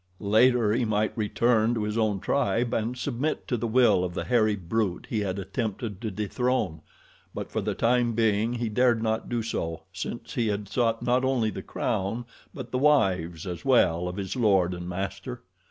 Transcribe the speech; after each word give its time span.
Later 0.33 0.73
he 0.73 0.83
might 0.83 1.15
return 1.15 1.75
to 1.75 1.83
his 1.83 1.95
own 1.95 2.19
tribe 2.21 2.73
and 2.73 2.97
submit 2.97 3.47
to 3.47 3.55
the 3.55 3.67
will 3.67 4.03
of 4.03 4.15
the 4.15 4.23
hairy 4.23 4.55
brute 4.55 5.05
he 5.11 5.19
had 5.19 5.37
attempted 5.37 6.01
to 6.01 6.09
dethrone; 6.09 6.81
but 7.35 7.51
for 7.51 7.61
the 7.61 7.75
time 7.75 8.13
being 8.13 8.53
he 8.53 8.67
dared 8.67 9.03
not 9.03 9.29
do 9.29 9.43
so, 9.43 9.83
since 9.93 10.33
he 10.33 10.47
had 10.47 10.67
sought 10.67 11.03
not 11.03 11.23
only 11.23 11.51
the 11.51 11.61
crown 11.61 12.25
but 12.51 12.71
the 12.71 12.79
wives, 12.79 13.45
as 13.45 13.63
well, 13.63 14.07
of 14.07 14.17
his 14.17 14.35
lord 14.35 14.73
and 14.73 14.89
master. 14.89 15.43